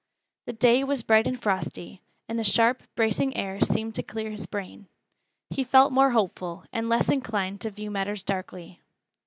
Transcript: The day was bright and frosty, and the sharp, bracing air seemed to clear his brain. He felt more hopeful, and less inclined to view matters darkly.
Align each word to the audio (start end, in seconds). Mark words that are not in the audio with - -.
The 0.47 0.53
day 0.53 0.83
was 0.83 1.03
bright 1.03 1.27
and 1.27 1.39
frosty, 1.39 2.01
and 2.27 2.39
the 2.39 2.43
sharp, 2.43 2.81
bracing 2.95 3.37
air 3.37 3.61
seemed 3.61 3.93
to 3.93 4.01
clear 4.01 4.31
his 4.31 4.47
brain. 4.47 4.87
He 5.51 5.63
felt 5.63 5.91
more 5.93 6.09
hopeful, 6.09 6.63
and 6.73 6.89
less 6.89 7.09
inclined 7.09 7.61
to 7.61 7.69
view 7.69 7.91
matters 7.91 8.23
darkly. 8.23 8.79